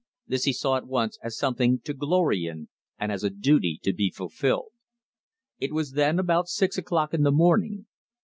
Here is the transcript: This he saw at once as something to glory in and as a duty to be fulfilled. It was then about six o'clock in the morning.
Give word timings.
This 0.25 0.45
he 0.45 0.53
saw 0.53 0.77
at 0.77 0.87
once 0.87 1.19
as 1.21 1.37
something 1.37 1.79
to 1.81 1.93
glory 1.93 2.47
in 2.47 2.69
and 2.97 3.11
as 3.11 3.23
a 3.23 3.29
duty 3.29 3.79
to 3.83 3.93
be 3.93 4.09
fulfilled. 4.09 4.71
It 5.59 5.73
was 5.73 5.91
then 5.91 6.17
about 6.17 6.47
six 6.49 6.75
o'clock 6.75 7.13
in 7.13 7.21
the 7.21 7.29
morning. 7.31 7.85